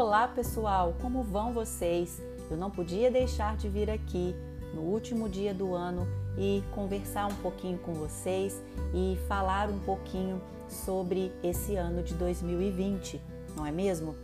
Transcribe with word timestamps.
Olá 0.00 0.28
pessoal, 0.28 0.94
como 1.02 1.24
vão 1.24 1.52
vocês? 1.52 2.22
Eu 2.48 2.56
não 2.56 2.70
podia 2.70 3.10
deixar 3.10 3.56
de 3.56 3.68
vir 3.68 3.90
aqui 3.90 4.32
no 4.72 4.82
último 4.82 5.28
dia 5.28 5.52
do 5.52 5.74
ano 5.74 6.06
e 6.38 6.62
conversar 6.72 7.26
um 7.26 7.34
pouquinho 7.34 7.78
com 7.78 7.92
vocês 7.94 8.62
e 8.94 9.18
falar 9.26 9.68
um 9.68 9.80
pouquinho 9.80 10.40
sobre 10.68 11.32
esse 11.42 11.74
ano 11.74 12.00
de 12.00 12.14
2020, 12.14 13.20
não 13.56 13.66
é 13.66 13.72
mesmo? 13.72 14.14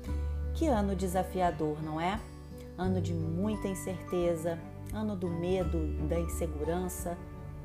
Que 0.55 0.69
ano 0.69 0.95
desafiador, 0.95 1.83
não 1.83 2.01
é? 2.01 2.21
Ano 2.79 3.01
de 3.01 3.13
muita 3.13 3.67
incerteza, 3.67 4.57
ano 4.93 5.17
do 5.17 5.29
medo, 5.29 5.89
da 6.09 6.21
insegurança, 6.21 7.19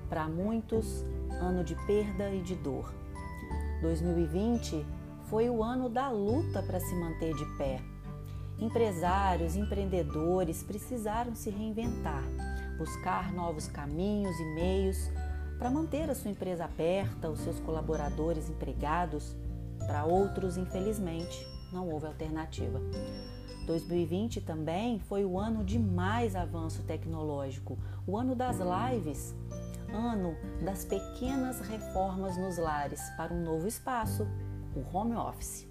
para 0.09 0.27
muitos, 0.27 1.05
ano 1.39 1.63
de 1.63 1.75
perda 1.85 2.31
e 2.31 2.41
de 2.41 2.55
dor. 2.55 2.91
2020 3.83 4.83
foi 5.29 5.47
o 5.47 5.61
ano 5.61 5.87
da 5.87 6.09
luta 6.09 6.63
para 6.63 6.79
se 6.79 6.95
manter 6.95 7.35
de 7.35 7.45
pé. 7.55 7.79
Empresários, 8.61 9.55
empreendedores 9.55 10.61
precisaram 10.63 11.33
se 11.33 11.49
reinventar, 11.49 12.23
buscar 12.77 13.31
novos 13.31 13.67
caminhos 13.67 14.37
e 14.37 14.45
meios 14.53 14.97
para 15.57 15.69
manter 15.69 16.09
a 16.09 16.15
sua 16.15 16.31
empresa 16.31 16.65
aberta, 16.65 17.29
os 17.29 17.39
seus 17.39 17.59
colaboradores 17.61 18.49
empregados. 18.49 19.35
Para 19.79 20.03
outros, 20.03 20.57
infelizmente, 20.57 21.47
não 21.71 21.89
houve 21.89 22.07
alternativa. 22.07 22.81
2020 23.65 24.41
também 24.41 24.99
foi 24.99 25.23
o 25.23 25.37
ano 25.37 25.63
de 25.63 25.79
mais 25.79 26.35
avanço 26.35 26.83
tecnológico, 26.83 27.77
o 28.05 28.17
ano 28.17 28.35
das 28.35 28.57
lives, 28.59 29.35
ano 29.93 30.35
das 30.65 30.83
pequenas 30.83 31.61
reformas 31.61 32.37
nos 32.37 32.57
lares 32.57 33.01
para 33.15 33.33
um 33.33 33.43
novo 33.43 33.67
espaço, 33.67 34.27
o 34.75 34.97
home 34.97 35.15
office. 35.15 35.68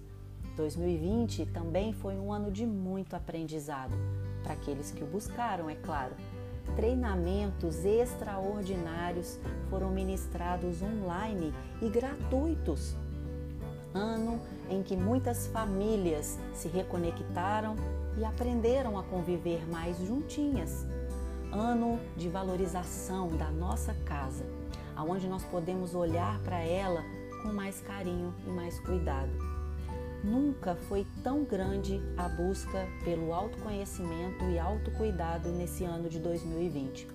2020 0.59 1.45
também 1.45 1.93
foi 1.93 2.15
um 2.15 2.33
ano 2.33 2.51
de 2.51 2.65
muito 2.65 3.15
aprendizado, 3.15 3.95
para 4.43 4.53
aqueles 4.53 4.91
que 4.91 5.01
o 5.01 5.07
buscaram, 5.07 5.69
é 5.69 5.75
claro. 5.75 6.13
Treinamentos 6.75 7.85
extraordinários 7.85 9.39
foram 9.69 9.89
ministrados 9.89 10.81
online 10.81 11.53
e 11.81 11.87
gratuitos. 11.89 12.97
Ano 13.93 14.41
em 14.69 14.83
que 14.83 14.97
muitas 14.97 15.47
famílias 15.47 16.37
se 16.53 16.67
reconectaram 16.67 17.75
e 18.17 18.25
aprenderam 18.25 18.97
a 18.97 19.03
conviver 19.03 19.65
mais 19.65 19.97
juntinhas. 19.99 20.85
Ano 21.53 21.97
de 22.17 22.27
valorização 22.27 23.29
da 23.29 23.49
nossa 23.49 23.93
casa, 24.05 24.45
aonde 24.93 25.25
nós 25.27 25.43
podemos 25.45 25.95
olhar 25.95 26.37
para 26.41 26.59
ela 26.59 27.01
com 27.41 27.53
mais 27.53 27.79
carinho 27.79 28.35
e 28.45 28.49
mais 28.49 28.77
cuidado. 28.81 29.58
Nunca 30.23 30.75
foi 30.75 31.07
tão 31.23 31.45
grande 31.45 32.01
a 32.17 32.27
busca 32.27 32.85
pelo 33.05 33.33
autoconhecimento 33.33 34.43
e 34.45 34.59
autocuidado 34.59 35.49
nesse 35.49 35.85
ano 35.85 36.09
de 36.09 36.19
2020. 36.19 37.07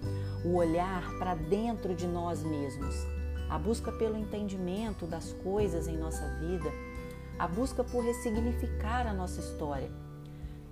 O 0.42 0.54
olhar 0.54 1.06
para 1.18 1.34
dentro 1.34 1.94
de 1.94 2.06
nós 2.06 2.42
mesmos, 2.42 2.94
a 3.50 3.58
busca 3.58 3.92
pelo 3.92 4.16
entendimento 4.16 5.06
das 5.06 5.34
coisas 5.34 5.86
em 5.86 5.98
nossa 5.98 6.26
vida, 6.38 6.70
a 7.38 7.46
busca 7.46 7.84
por 7.84 8.02
ressignificar 8.02 9.06
a 9.06 9.12
nossa 9.12 9.40
história. 9.40 9.90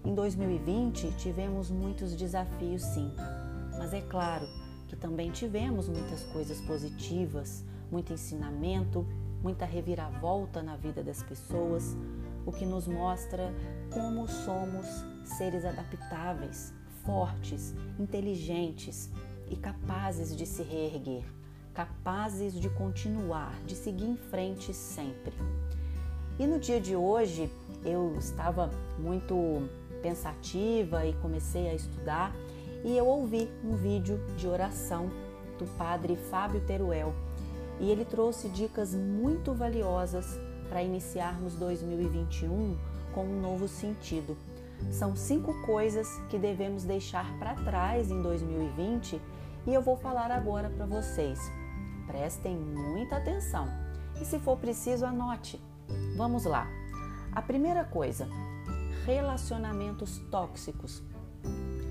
Em 0.02 0.14
2020 0.14 1.12
tivemos 1.18 1.70
muitos 1.70 2.14
desafios, 2.16 2.82
sim, 2.82 3.12
mas 3.76 3.92
é 3.92 4.00
claro 4.00 4.46
que 4.88 4.96
também 4.96 5.30
tivemos 5.30 5.86
muitas 5.86 6.22
coisas 6.24 6.60
positivas, 6.62 7.62
muito 7.90 8.12
ensinamento, 8.12 9.06
muita 9.42 9.64
reviravolta 9.64 10.62
na 10.62 10.76
vida 10.76 11.02
das 11.02 11.22
pessoas, 11.22 11.96
o 12.46 12.52
que 12.52 12.66
nos 12.66 12.86
mostra 12.86 13.52
como 13.90 14.28
somos 14.28 14.86
seres 15.24 15.64
adaptáveis, 15.64 16.72
fortes, 17.04 17.74
inteligentes 17.98 19.10
e 19.48 19.56
capazes 19.56 20.34
de 20.34 20.46
se 20.46 20.62
reerguer, 20.62 21.24
capazes 21.74 22.54
de 22.54 22.68
continuar, 22.70 23.54
de 23.66 23.74
seguir 23.74 24.06
em 24.06 24.16
frente 24.16 24.72
sempre. 24.72 25.34
E 26.38 26.46
no 26.46 26.58
dia 26.58 26.80
de 26.80 26.96
hoje 26.96 27.50
eu 27.84 28.14
estava 28.18 28.70
muito 28.98 29.68
pensativa 30.02 31.06
e 31.06 31.12
comecei 31.14 31.68
a 31.68 31.74
estudar 31.74 32.34
e 32.84 32.96
eu 32.96 33.06
ouvi 33.06 33.48
um 33.64 33.76
vídeo 33.76 34.18
de 34.36 34.48
oração 34.48 35.08
do 35.58 35.66
padre 35.76 36.16
Fábio 36.16 36.60
Teruel 36.62 37.14
e 37.78 37.90
ele 37.90 38.04
trouxe 38.04 38.48
dicas 38.48 38.94
muito 38.94 39.52
valiosas 39.54 40.38
para 40.72 40.82
iniciarmos 40.82 41.54
2021 41.56 42.78
com 43.12 43.26
um 43.26 43.40
novo 43.42 43.68
sentido. 43.68 44.38
São 44.90 45.14
cinco 45.14 45.52
coisas 45.66 46.08
que 46.30 46.38
devemos 46.38 46.82
deixar 46.82 47.30
para 47.38 47.54
trás 47.56 48.10
em 48.10 48.22
2020 48.22 49.20
e 49.66 49.74
eu 49.74 49.82
vou 49.82 49.98
falar 49.98 50.30
agora 50.30 50.70
para 50.70 50.86
vocês. 50.86 51.38
Prestem 52.06 52.56
muita 52.56 53.16
atenção 53.16 53.68
e, 54.18 54.24
se 54.24 54.38
for 54.38 54.56
preciso, 54.56 55.04
anote. 55.04 55.62
Vamos 56.16 56.46
lá. 56.46 56.66
A 57.32 57.42
primeira 57.42 57.84
coisa: 57.84 58.26
relacionamentos 59.04 60.20
tóxicos. 60.30 61.02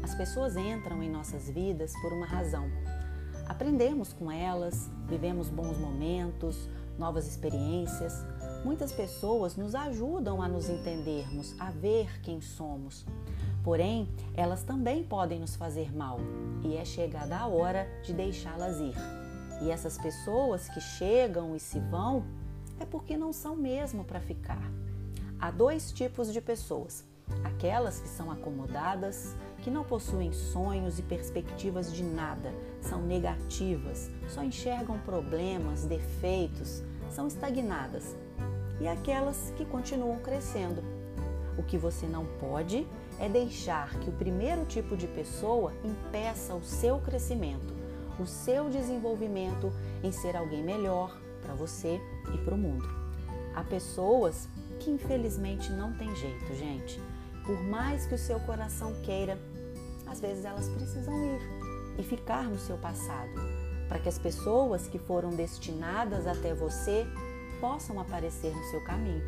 As 0.01 0.15
pessoas 0.15 0.57
entram 0.57 1.03
em 1.03 1.09
nossas 1.09 1.47
vidas 1.47 1.93
por 2.01 2.11
uma 2.13 2.25
razão 2.25 2.67
Aprendemos 3.51 4.13
com 4.13 4.31
elas, 4.31 4.89
vivemos 5.09 5.49
bons 5.49 5.77
momentos, 5.77 6.69
novas 6.97 7.27
experiências. 7.27 8.23
Muitas 8.63 8.91
pessoas 8.91 9.55
nos 9.55 9.73
ajudam 9.73 10.41
a 10.41 10.47
nos 10.47 10.69
entendermos, 10.69 11.55
a 11.59 11.71
ver 11.71 12.21
quem 12.21 12.39
somos. 12.39 13.05
Porém, 13.63 14.07
elas 14.35 14.63
também 14.63 15.03
podem 15.03 15.39
nos 15.39 15.55
fazer 15.55 15.95
mal 15.95 16.19
e 16.63 16.77
é 16.77 16.85
chegada 16.85 17.37
a 17.37 17.47
hora 17.47 17.87
de 18.03 18.13
deixá-las 18.13 18.79
ir. 18.79 18.95
E 19.61 19.69
essas 19.69 19.97
pessoas 19.97 20.67
que 20.69 20.79
chegam 20.79 21.55
e 21.55 21.59
se 21.59 21.79
vão 21.79 22.23
é 22.79 22.85
porque 22.85 23.17
não 23.17 23.33
são 23.33 23.55
mesmo 23.55 24.03
para 24.03 24.19
ficar. 24.19 24.61
Há 25.39 25.49
dois 25.49 25.91
tipos 25.91 26.31
de 26.31 26.41
pessoas: 26.41 27.03
aquelas 27.43 27.99
que 27.99 28.07
são 28.07 28.31
acomodadas 28.31 29.35
que 29.61 29.69
não 29.69 29.83
possuem 29.83 30.31
sonhos 30.33 30.97
e 30.97 31.03
perspectivas 31.03 31.93
de 31.93 32.03
nada, 32.03 32.51
são 32.81 33.01
negativas, 33.01 34.09
só 34.27 34.43
enxergam 34.43 34.97
problemas, 34.99 35.85
defeitos, 35.85 36.83
são 37.11 37.27
estagnadas. 37.27 38.15
E 38.81 38.87
aquelas 38.87 39.53
que 39.55 39.63
continuam 39.63 40.17
crescendo. 40.17 40.83
O 41.55 41.61
que 41.61 41.77
você 41.77 42.07
não 42.07 42.25
pode 42.39 42.87
é 43.19 43.29
deixar 43.29 43.93
que 43.99 44.09
o 44.09 44.13
primeiro 44.13 44.65
tipo 44.65 44.97
de 44.97 45.07
pessoa 45.07 45.71
impeça 45.83 46.55
o 46.55 46.63
seu 46.63 46.97
crescimento, 46.99 47.71
o 48.19 48.25
seu 48.25 48.69
desenvolvimento 48.69 49.71
em 50.01 50.11
ser 50.11 50.35
alguém 50.35 50.63
melhor 50.63 51.15
para 51.43 51.53
você 51.53 52.01
e 52.33 52.37
para 52.39 52.55
o 52.55 52.57
mundo. 52.57 52.89
Há 53.53 53.63
pessoas 53.63 54.47
que 54.79 54.89
infelizmente 54.89 55.71
não 55.71 55.93
tem 55.93 56.15
jeito, 56.15 56.55
gente. 56.55 56.99
Por 57.45 57.61
mais 57.63 58.07
que 58.07 58.15
o 58.15 58.17
seu 58.17 58.39
coração 58.39 58.95
queira, 59.03 59.37
às 60.07 60.19
vezes 60.19 60.43
elas 60.43 60.67
precisam 60.69 61.13
ir 61.13 61.41
e 61.99 62.03
ficar 62.03 62.45
no 62.45 62.57
seu 62.57 62.77
passado, 62.77 63.29
para 63.87 63.99
que 63.99 64.09
as 64.09 64.17
pessoas 64.17 64.87
que 64.87 64.97
foram 64.97 65.29
destinadas 65.29 66.25
até 66.25 66.53
você 66.55 67.05
possam 67.61 67.99
aparecer 67.99 68.53
no 68.53 68.63
seu 68.65 68.83
caminho. 68.83 69.23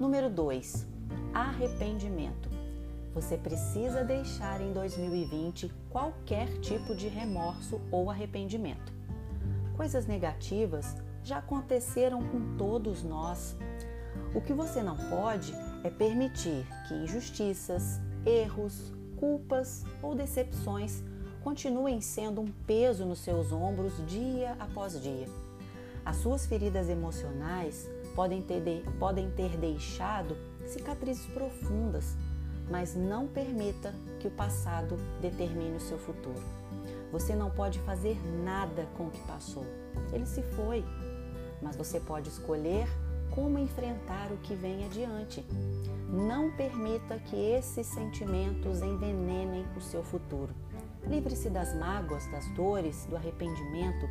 Número 0.00 0.30
2. 0.30 0.86
Arrependimento. 1.34 2.48
Você 3.14 3.36
precisa 3.36 4.02
deixar 4.02 4.60
em 4.60 4.72
2020 4.72 5.70
qualquer 5.90 6.48
tipo 6.60 6.96
de 6.96 7.06
remorso 7.06 7.80
ou 7.92 8.10
arrependimento. 8.10 8.92
Coisas 9.76 10.06
negativas 10.06 10.96
já 11.22 11.38
aconteceram 11.38 12.22
com 12.22 12.56
todos 12.56 13.02
nós. 13.02 13.54
O 14.34 14.40
que 14.40 14.54
você 14.54 14.82
não 14.82 14.96
pode 14.96 15.54
é 15.84 15.90
permitir 15.90 16.66
que 16.88 16.94
injustiças, 16.94 18.00
erros, 18.24 18.92
culpas 19.16 19.84
ou 20.02 20.14
decepções 20.14 21.04
continuem 21.42 22.00
sendo 22.00 22.40
um 22.40 22.50
peso 22.66 23.04
nos 23.04 23.18
seus 23.18 23.52
ombros 23.52 23.94
dia 24.08 24.56
após 24.58 25.00
dia. 25.00 25.43
As 26.04 26.16
suas 26.16 26.44
feridas 26.46 26.88
emocionais 26.88 27.88
podem 28.14 28.42
ter, 28.42 28.60
de, 28.60 28.82
podem 28.98 29.30
ter 29.30 29.56
deixado 29.56 30.36
cicatrizes 30.66 31.26
profundas, 31.26 32.16
mas 32.70 32.94
não 32.94 33.26
permita 33.26 33.94
que 34.20 34.28
o 34.28 34.30
passado 34.30 34.96
determine 35.20 35.76
o 35.76 35.80
seu 35.80 35.98
futuro. 35.98 36.42
Você 37.10 37.34
não 37.34 37.50
pode 37.50 37.78
fazer 37.80 38.18
nada 38.42 38.86
com 38.96 39.06
o 39.06 39.10
que 39.10 39.20
passou. 39.22 39.64
Ele 40.12 40.26
se 40.26 40.42
foi, 40.42 40.84
mas 41.62 41.76
você 41.76 42.00
pode 42.00 42.28
escolher 42.28 42.86
como 43.30 43.58
enfrentar 43.58 44.30
o 44.30 44.36
que 44.38 44.54
vem 44.54 44.84
adiante. 44.84 45.44
Não 46.08 46.50
permita 46.52 47.18
que 47.18 47.36
esses 47.36 47.86
sentimentos 47.86 48.82
envenenem 48.82 49.66
o 49.76 49.80
seu 49.80 50.04
futuro. 50.04 50.54
Livre-se 51.06 51.50
das 51.50 51.74
mágoas, 51.74 52.26
das 52.30 52.48
dores, 52.54 53.04
do 53.06 53.16
arrependimento. 53.16 54.06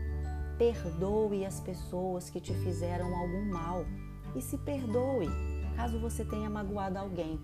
Perdoe 0.57 1.45
as 1.45 1.59
pessoas 1.59 2.29
que 2.29 2.39
te 2.39 2.53
fizeram 2.53 3.15
algum 3.15 3.45
mal 3.51 3.85
e 4.35 4.41
se 4.41 4.57
perdoe 4.57 5.27
caso 5.75 5.99
você 5.99 6.23
tenha 6.23 6.49
magoado 6.49 6.97
alguém. 6.97 7.39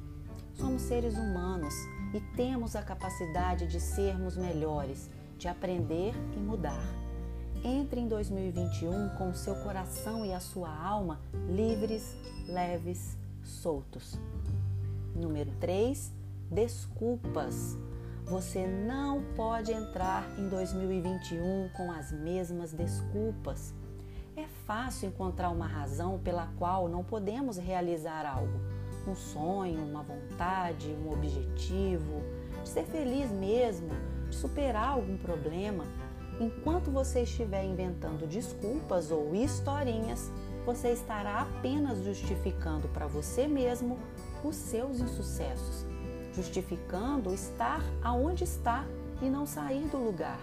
Somos 0.54 0.84
seres 0.84 1.16
humanos 1.16 1.74
e 2.14 2.20
temos 2.36 2.76
a 2.76 2.82
capacidade 2.82 3.68
de 3.68 3.80
sermos 3.80 4.36
melhores, 4.36 5.10
de 5.38 5.48
aprender 5.48 6.14
e 6.36 6.40
mudar. 6.40 6.84
Entre 7.64 8.00
em 8.00 8.08
2021 8.08 9.10
com 9.18 9.30
o 9.30 9.36
seu 9.36 9.56
coração 9.56 10.26
e 10.26 10.34
a 10.34 10.40
sua 10.40 10.70
alma 10.70 11.20
livres, 11.50 12.16
leves, 12.48 13.18
soltos. 13.44 14.20
Número 15.16 15.52
3, 15.60 16.14
desculpas. 16.50 17.78
Você 18.30 18.68
não 18.68 19.24
pode 19.36 19.72
entrar 19.72 20.24
em 20.38 20.48
2021 20.50 21.68
com 21.76 21.92
as 21.92 22.12
mesmas 22.12 22.72
desculpas. 22.72 23.74
É 24.38 24.46
fácil 24.68 25.10
encontrar 25.10 25.50
uma 25.50 25.66
razão 25.66 26.20
pela 26.20 26.46
qual 26.60 26.88
não 26.88 27.04
podemos 27.04 27.58
realizar 27.58 28.28
algo. 28.28 28.54
Um 29.08 29.16
sonho, 29.16 29.84
uma 29.84 30.04
vontade, 30.04 30.96
um 31.04 31.12
objetivo, 31.12 32.22
de 32.62 32.70
ser 32.70 32.84
feliz 32.84 33.32
mesmo, 33.32 33.90
de 34.30 34.36
superar 34.36 34.90
algum 34.90 35.18
problema. 35.18 35.84
Enquanto 36.40 36.92
você 36.92 37.24
estiver 37.24 37.66
inventando 37.66 38.28
desculpas 38.28 39.10
ou 39.10 39.34
historinhas, 39.34 40.32
você 40.68 40.90
estará 40.90 41.42
apenas 41.42 41.98
justificando 42.04 42.88
para 42.90 43.08
você 43.08 43.48
mesmo 43.48 43.98
os 44.44 44.56
seus 44.56 45.00
insucessos, 45.00 45.84
justificando 46.34 47.34
estar 47.34 47.84
aonde 48.02 48.44
está 48.44 48.86
e 49.22 49.30
não 49.30 49.46
sair 49.46 49.88
do 49.88 49.98
lugar. 49.98 50.40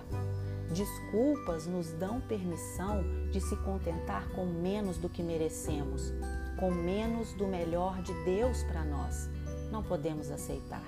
Desculpas 0.73 1.67
nos 1.67 1.93
dão 1.93 2.21
permissão 2.21 3.05
de 3.31 3.41
se 3.41 3.57
contentar 3.57 4.29
com 4.31 4.45
menos 4.47 4.99
do 4.99 5.09
que 5.09 5.23
merecemos, 5.23 6.13
com 6.59 6.71
menos 6.71 7.33
do 7.35 7.47
melhor 7.47 8.03
de 8.03 8.13
Deus 8.25 8.63
para 8.65 8.85
nós. 8.85 9.31
Não 9.71 9.83
podemos 9.83 10.31
aceitar. 10.31 10.83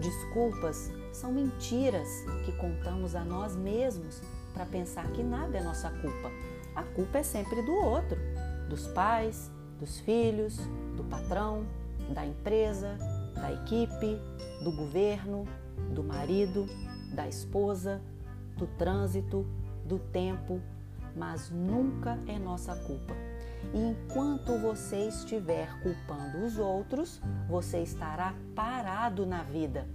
Desculpas 0.00 0.92
são 1.12 1.32
mentiras 1.32 2.08
que 2.44 2.52
contamos 2.52 3.14
a 3.14 3.24
nós 3.24 3.56
mesmos 3.56 4.20
para 4.52 4.64
pensar 4.66 5.10
que 5.10 5.22
nada 5.22 5.58
é 5.58 5.62
nossa 5.62 5.90
culpa. 5.90 6.30
A 6.74 6.82
culpa 6.82 7.18
é 7.18 7.22
sempre 7.22 7.62
do 7.62 7.72
outro, 7.72 8.18
dos 8.68 8.86
pais, 8.88 9.50
dos 9.78 10.00
filhos, 10.00 10.58
do 10.96 11.04
patrão, 11.04 11.66
da 12.12 12.24
empresa, 12.24 12.98
da 13.44 13.52
equipe, 13.52 14.18
do 14.62 14.72
governo, 14.72 15.46
do 15.94 16.02
marido, 16.02 16.66
da 17.12 17.28
esposa, 17.28 18.00
do 18.56 18.66
trânsito, 18.66 19.46
do 19.84 19.98
tempo, 19.98 20.62
mas 21.14 21.50
nunca 21.50 22.18
é 22.26 22.38
nossa 22.38 22.74
culpa. 22.74 23.12
E 23.74 23.78
enquanto 23.78 24.58
você 24.58 25.08
estiver 25.08 25.68
culpando 25.82 26.38
os 26.38 26.58
outros, 26.58 27.20
você 27.46 27.82
estará 27.82 28.34
parado 28.54 29.26
na 29.26 29.42
vida. 29.42 29.86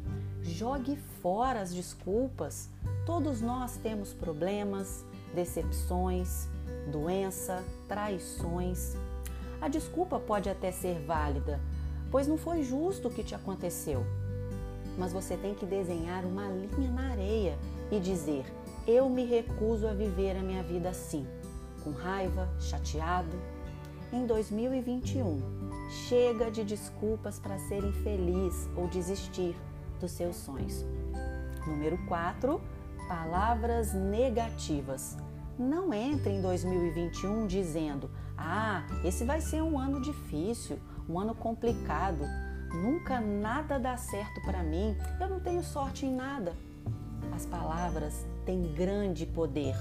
Jogue 0.44 0.95
fora 1.19 1.62
as 1.62 1.74
desculpas. 1.74 2.69
Todos 3.04 3.42
nós 3.42 3.78
temos 3.78 4.13
problemas, 4.13 5.04
decepções, 5.34 6.48
doença, 6.92 7.63
traições. 7.88 8.95
A 9.60 9.68
desculpa 9.68 10.19
pode 10.19 10.50
até 10.50 10.72
ser 10.72 11.00
válida, 11.00 11.60
pois 12.12 12.28
não 12.28 12.38
foi 12.38 12.64
justo 12.64 13.08
o 13.08 13.12
que 13.12 13.24
te 13.24 13.36
aconteceu. 13.36 14.06
Mas 14.98 15.14
você 15.14 15.38
tem 15.38 15.54
que 15.54 15.66
desenhar 15.66 16.26
uma 16.26 16.48
linha 16.48 16.92
na 16.92 17.12
areia 17.12 17.58
e 17.92 18.00
dizer: 18.00 18.46
Eu 18.86 19.10
me 19.10 19.26
recuso 19.26 19.88
a 19.88 19.94
viver 19.94 20.36
a 20.36 20.42
minha 20.42 20.64
vida 20.64 20.90
assim, 20.90 21.26
com 21.84 21.92
raiva, 21.92 22.50
chateado. 22.60 23.38
Em 24.12 24.26
2021, 24.26 25.40
chega 26.08 26.50
de 26.50 26.64
desculpas 26.64 27.40
para 27.40 27.60
ser 27.60 27.84
infeliz 27.84 28.68
ou 28.76 28.88
desistir 28.88 29.56
dos 30.00 30.12
seus 30.12 30.36
sonhos. 30.36 30.86
Número 31.66 31.98
4, 32.08 32.60
palavras 33.08 33.94
negativas. 33.94 35.16
Não 35.58 35.94
entre 35.94 36.34
em 36.34 36.42
2021 36.42 37.46
dizendo: 37.46 38.10
"Ah, 38.38 38.86
esse 39.04 39.24
vai 39.24 39.42
ser 39.42 39.62
um 39.62 39.78
ano 39.78 40.02
difícil, 40.02 40.80
um 41.10 41.20
ano 41.20 41.34
complicado. 41.34 42.24
Nunca 42.72 43.20
nada 43.20 43.80
dá 43.80 43.98
certo 43.98 44.40
para 44.42 44.62
mim. 44.62 44.96
Eu 45.20 45.28
não 45.28 45.40
tenho 45.40 45.64
sorte 45.64 46.06
em 46.06 46.14
nada." 46.16 46.54
As 47.34 47.46
palavras 47.46 48.26
têm 48.46 48.74
grande 48.74 49.26
poder 49.26 49.76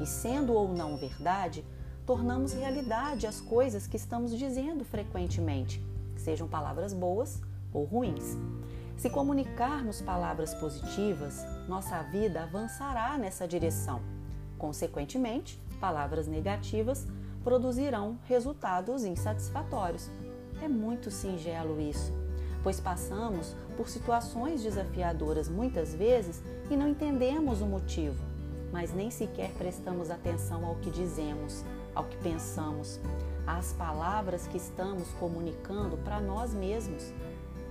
e, 0.00 0.06
sendo 0.06 0.52
ou 0.52 0.68
não 0.68 0.96
verdade, 0.96 1.64
tornamos 2.04 2.52
realidade 2.52 3.26
as 3.26 3.40
coisas 3.40 3.86
que 3.86 3.96
estamos 3.96 4.36
dizendo 4.36 4.84
frequentemente, 4.84 5.84
sejam 6.16 6.48
palavras 6.48 6.92
boas 6.92 7.40
ou 7.72 7.84
ruins. 7.84 8.36
Se 8.96 9.08
comunicarmos 9.10 10.00
palavras 10.00 10.54
positivas, 10.54 11.44
nossa 11.68 12.02
vida 12.04 12.42
avançará 12.42 13.16
nessa 13.18 13.48
direção. 13.48 14.00
Consequentemente, 14.58 15.60
palavras 15.80 16.26
negativas 16.26 17.06
produzirão 17.42 18.18
resultados 18.28 19.04
insatisfatórios. 19.04 20.08
É 20.62 20.68
muito 20.68 21.10
singelo 21.10 21.80
isso, 21.80 22.12
pois 22.62 22.78
passamos 22.78 23.56
por 23.76 23.88
situações 23.88 24.62
desafiadoras 24.62 25.48
muitas 25.48 25.92
vezes 25.92 26.40
e 26.70 26.76
não 26.76 26.86
entendemos 26.86 27.60
o 27.60 27.66
motivo, 27.66 28.22
mas 28.70 28.94
nem 28.94 29.10
sequer 29.10 29.50
prestamos 29.58 30.08
atenção 30.08 30.64
ao 30.64 30.76
que 30.76 30.88
dizemos, 30.88 31.64
ao 31.92 32.04
que 32.04 32.16
pensamos, 32.18 33.00
às 33.44 33.72
palavras 33.72 34.46
que 34.46 34.56
estamos 34.56 35.08
comunicando 35.18 35.96
para 35.96 36.20
nós 36.20 36.54
mesmos. 36.54 37.12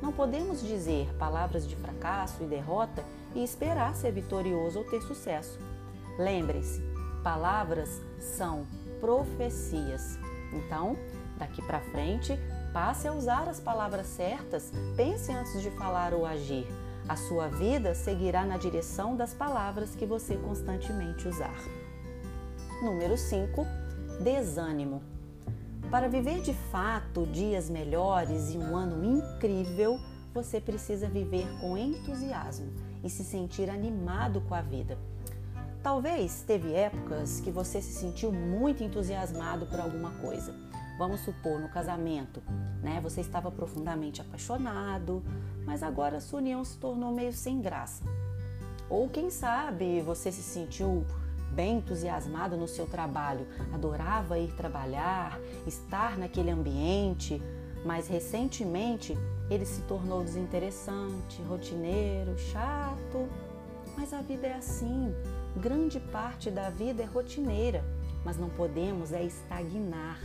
Não 0.01 0.11
podemos 0.11 0.61
dizer 0.61 1.07
palavras 1.17 1.65
de 1.65 1.77
fracasso 1.77 2.43
e 2.43 2.45
derrota 2.45 3.05
e 3.33 3.41
esperar 3.41 3.95
ser 3.95 4.11
vitorioso 4.11 4.79
ou 4.79 4.85
ter 4.85 5.01
sucesso. 5.01 5.57
Lembre-se, 6.19 6.83
palavras 7.23 8.01
são 8.19 8.67
profecias. 8.99 10.19
Então, 10.51 10.97
daqui 11.41 11.61
para 11.61 11.79
frente, 11.79 12.39
passe 12.71 13.07
a 13.07 13.13
usar 13.13 13.49
as 13.49 13.59
palavras 13.59 14.05
certas, 14.05 14.71
pense 14.95 15.31
antes 15.31 15.61
de 15.61 15.71
falar 15.71 16.13
ou 16.13 16.25
agir. 16.25 16.67
A 17.09 17.15
sua 17.15 17.47
vida 17.47 17.93
seguirá 17.95 18.45
na 18.45 18.57
direção 18.57 19.15
das 19.15 19.33
palavras 19.33 19.95
que 19.95 20.05
você 20.05 20.37
constantemente 20.37 21.27
usar. 21.27 21.57
Número 22.83 23.17
5. 23.17 23.65
Desânimo. 24.23 25.01
Para 25.89 26.07
viver 26.07 26.41
de 26.41 26.53
fato 26.71 27.25
dias 27.25 27.69
melhores 27.69 28.53
e 28.53 28.57
um 28.57 28.77
ano 28.77 29.03
incrível, 29.03 29.99
você 30.33 30.61
precisa 30.61 31.09
viver 31.09 31.45
com 31.59 31.75
entusiasmo 31.75 32.71
e 33.03 33.09
se 33.09 33.23
sentir 33.23 33.69
animado 33.69 34.41
com 34.41 34.53
a 34.53 34.61
vida. 34.61 34.97
Talvez 35.83 36.43
teve 36.43 36.73
épocas 36.73 37.41
que 37.41 37.49
você 37.49 37.81
se 37.81 37.99
sentiu 37.99 38.31
muito 38.31 38.83
entusiasmado 38.83 39.65
por 39.65 39.79
alguma 39.79 40.11
coisa. 40.21 40.70
Vamos 41.01 41.21
supor, 41.21 41.59
no 41.59 41.67
casamento, 41.67 42.43
né? 42.79 42.99
Você 43.01 43.21
estava 43.21 43.49
profundamente 43.49 44.21
apaixonado, 44.21 45.23
mas 45.65 45.81
agora 45.81 46.21
sua 46.21 46.37
união 46.37 46.63
se 46.63 46.77
tornou 46.77 47.11
meio 47.11 47.33
sem 47.33 47.59
graça. 47.59 48.03
Ou 48.87 49.09
quem 49.09 49.31
sabe 49.31 49.99
você 50.01 50.31
se 50.31 50.43
sentiu 50.43 51.03
bem 51.53 51.79
entusiasmado 51.79 52.55
no 52.55 52.67
seu 52.67 52.85
trabalho, 52.85 53.47
adorava 53.73 54.37
ir 54.37 54.53
trabalhar, 54.53 55.39
estar 55.65 56.19
naquele 56.19 56.51
ambiente, 56.51 57.41
mas 57.83 58.07
recentemente 58.07 59.17
ele 59.49 59.65
se 59.65 59.81
tornou 59.81 60.23
desinteressante, 60.23 61.41
rotineiro, 61.49 62.37
chato. 62.37 63.27
Mas 63.97 64.13
a 64.13 64.21
vida 64.21 64.45
é 64.45 64.53
assim. 64.53 65.11
Grande 65.57 65.99
parte 65.99 66.51
da 66.51 66.69
vida 66.69 67.01
é 67.01 67.07
rotineira, 67.07 67.83
mas 68.23 68.37
não 68.37 68.49
podemos 68.49 69.11
é 69.11 69.23
estagnar. 69.23 70.19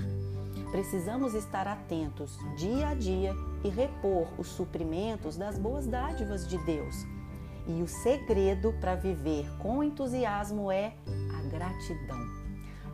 Precisamos 0.71 1.35
estar 1.35 1.69
atentos 1.69 2.39
dia 2.57 2.89
a 2.89 2.95
dia 2.95 3.35
e 3.65 3.69
repor 3.69 4.29
os 4.37 4.49
suprimentos 4.49 5.37
das 5.37 5.59
boas 5.59 5.87
dádivas 5.87 6.47
de 6.47 6.59
Deus. 6.59 7.07
E 7.67 7.83
o 7.83 7.89
segredo 7.89 8.73
para 8.81 8.95
viver 8.95 9.49
com 9.59 9.83
entusiasmo 9.83 10.71
é 10.71 10.95
a 11.37 11.49
gratidão. 11.49 12.19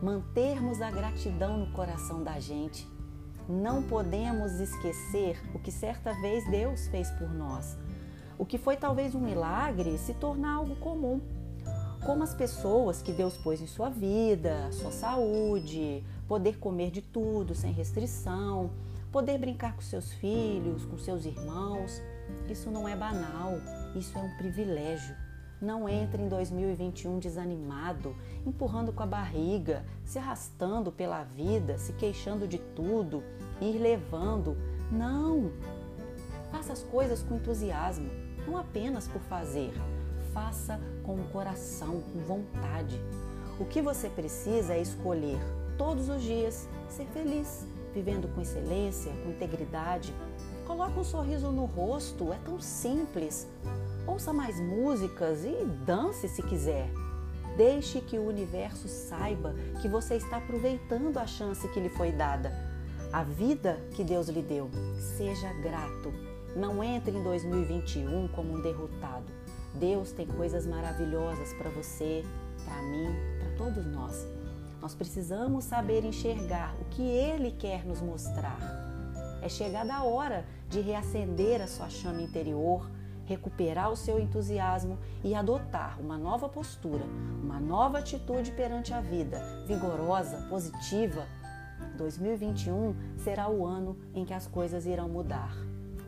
Mantermos 0.01 0.81
a 0.81 0.91
gratidão 0.91 1.57
no 1.57 1.71
coração 1.73 2.23
da 2.23 2.39
gente. 2.39 2.87
Não 3.47 3.83
podemos 3.83 4.53
esquecer 4.59 5.41
o 5.53 5.59
que 5.59 5.71
certa 5.71 6.13
vez 6.21 6.49
Deus 6.49 6.87
fez 6.87 7.09
por 7.11 7.29
nós. 7.33 7.77
O 8.37 8.45
que 8.45 8.57
foi 8.57 8.77
talvez 8.77 9.13
um 9.13 9.19
milagre 9.19 9.97
se 9.97 10.13
torna 10.13 10.53
algo 10.53 10.75
comum 10.77 11.21
como 12.05 12.23
as 12.23 12.33
pessoas 12.33 13.01
que 13.01 13.13
Deus 13.13 13.37
pôs 13.37 13.61
em 13.61 13.67
sua 13.67 13.89
vida, 13.89 14.69
sua 14.71 14.91
saúde, 14.91 16.03
poder 16.27 16.57
comer 16.57 16.91
de 16.91 17.01
tudo 17.01 17.55
sem 17.55 17.71
restrição, 17.71 18.71
poder 19.11 19.37
brincar 19.37 19.75
com 19.75 19.81
seus 19.81 20.11
filhos, 20.11 20.85
com 20.85 20.97
seus 20.97 21.25
irmãos. 21.25 22.01
Isso 22.49 22.69
não 22.69 22.87
é 22.87 22.95
banal, 22.95 23.53
isso 23.95 24.17
é 24.17 24.21
um 24.21 24.35
privilégio. 24.37 25.15
Não 25.61 25.87
entre 25.87 26.21
em 26.21 26.27
2021 26.27 27.19
desanimado, 27.19 28.13
empurrando 28.45 28.91
com 28.91 29.03
a 29.03 29.07
barriga, 29.07 29.85
se 30.03 30.19
arrastando 30.19 30.91
pela 30.91 31.23
vida, 31.23 31.77
se 31.77 31.93
queixando 31.93 32.45
de 32.45 32.57
tudo, 32.57 33.23
ir 33.61 33.77
levando. 33.77 34.57
Não! 34.91 35.51
Faça 36.51 36.73
as 36.73 36.83
coisas 36.83 37.23
com 37.23 37.35
entusiasmo, 37.35 38.09
não 38.45 38.57
apenas 38.57 39.07
por 39.07 39.21
fazer. 39.21 39.71
Faça 40.33 40.79
com 41.03 41.13
o 41.15 41.23
coração, 41.25 42.01
com 42.01 42.19
vontade. 42.19 42.99
O 43.59 43.65
que 43.65 43.81
você 43.81 44.09
precisa 44.09 44.73
é 44.73 44.81
escolher 44.81 45.39
todos 45.77 46.09
os 46.09 46.21
dias 46.23 46.67
ser 46.89 47.05
feliz, 47.07 47.67
vivendo 47.93 48.27
com 48.33 48.41
excelência, 48.41 49.11
com 49.23 49.29
integridade. 49.29 50.13
Coloque 50.65 50.97
um 50.97 51.03
sorriso 51.03 51.51
no 51.51 51.65
rosto, 51.65 52.33
é 52.33 52.37
tão 52.43 52.59
simples. 52.59 53.47
Ouça 54.07 54.33
mais 54.33 54.59
músicas 54.59 55.45
e 55.45 55.65
dance 55.85 56.27
se 56.27 56.41
quiser. 56.41 56.89
Deixe 57.55 58.01
que 58.01 58.17
o 58.17 58.27
universo 58.27 58.87
saiba 58.87 59.53
que 59.81 59.87
você 59.87 60.15
está 60.15 60.37
aproveitando 60.37 61.17
a 61.17 61.27
chance 61.27 61.67
que 61.67 61.79
lhe 61.79 61.89
foi 61.89 62.11
dada, 62.11 62.51
a 63.11 63.21
vida 63.23 63.79
que 63.91 64.03
Deus 64.03 64.27
lhe 64.29 64.41
deu. 64.41 64.69
Seja 65.15 65.53
grato. 65.61 66.11
Não 66.55 66.83
entre 66.83 67.15
em 67.15 67.23
2021 67.23 68.27
como 68.29 68.53
um 68.53 68.61
derrotado. 68.61 69.42
Deus 69.75 70.11
tem 70.11 70.27
coisas 70.27 70.65
maravilhosas 70.65 71.53
para 71.53 71.69
você, 71.69 72.23
para 72.63 72.81
mim, 72.83 73.15
para 73.39 73.55
todos 73.57 73.85
nós. 73.85 74.25
Nós 74.81 74.93
precisamos 74.93 75.63
saber 75.63 76.03
enxergar 76.03 76.75
o 76.81 76.85
que 76.85 77.01
Ele 77.01 77.51
quer 77.51 77.85
nos 77.85 78.01
mostrar. 78.01 78.59
É 79.41 79.49
chegada 79.49 79.93
a 79.93 80.03
hora 80.03 80.45
de 80.69 80.81
reacender 80.81 81.61
a 81.61 81.67
sua 81.67 81.89
chama 81.89 82.21
interior, 82.21 82.89
recuperar 83.25 83.91
o 83.91 83.95
seu 83.95 84.19
entusiasmo 84.19 84.97
e 85.23 85.33
adotar 85.33 85.99
uma 85.99 86.17
nova 86.17 86.49
postura, 86.49 87.03
uma 87.41 87.59
nova 87.59 87.99
atitude 87.99 88.51
perante 88.51 88.93
a 88.93 89.01
vida, 89.01 89.41
vigorosa, 89.65 90.45
positiva. 90.49 91.25
2021 91.97 92.95
será 93.17 93.49
o 93.49 93.65
ano 93.65 93.97
em 94.13 94.25
que 94.25 94.33
as 94.33 94.47
coisas 94.47 94.85
irão 94.85 95.07
mudar, 95.07 95.55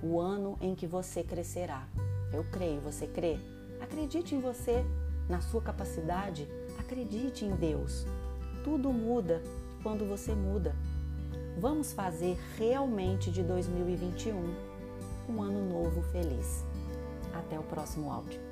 o 0.04 0.20
ano 0.20 0.58
em 0.62 0.76
que 0.76 0.88
você 0.88 1.24
crescerá. 1.24 1.88
Eu 2.34 2.44
creio, 2.52 2.82
você 2.82 3.08
crê? 3.08 3.40
Acredite 3.80 4.36
em 4.36 4.40
você, 4.40 4.86
na 5.28 5.42
sua 5.42 5.62
capacidade, 5.62 6.48
acredite 6.80 7.46
em 7.46 7.56
Deus. 7.56 8.06
Tudo 8.64 8.92
muda 8.92 9.42
quando 9.84 10.08
você 10.08 10.34
muda. 10.34 10.76
Vamos 11.58 11.94
fazer 11.94 12.38
realmente 12.58 13.32
de 13.32 13.42
2021 13.44 14.36
um 15.30 15.42
ano 15.42 15.68
novo 15.68 16.02
feliz. 16.12 16.64
Até 17.34 17.60
o 17.60 17.64
próximo 17.64 18.12
áudio. 18.12 18.45